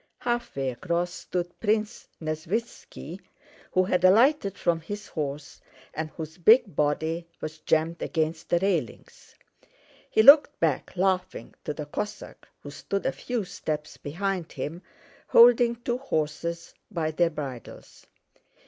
Halfway 0.17 0.71
across 0.71 1.11
stood 1.13 1.59
Prince 1.59 2.07
Nesvítski, 2.19 3.19
who 3.73 3.83
had 3.83 4.03
alighted 4.03 4.57
from 4.57 4.81
his 4.81 5.05
horse 5.09 5.61
and 5.93 6.09
whose 6.09 6.39
big 6.39 6.75
body 6.75 7.27
was 7.39 7.59
jammed 7.59 8.01
against 8.01 8.49
the 8.49 8.57
railings. 8.57 9.35
He 10.09 10.23
looked 10.23 10.59
back 10.59 10.97
laughing 10.97 11.53
to 11.65 11.73
the 11.75 11.85
Cossack 11.85 12.47
who 12.63 12.71
stood 12.71 13.05
a 13.05 13.11
few 13.11 13.43
steps 13.45 13.97
behind 13.97 14.51
him 14.53 14.81
holding 15.27 15.75
two 15.75 15.99
horses 15.99 16.73
by 16.89 17.11
their 17.11 17.29
bridles. 17.29 18.07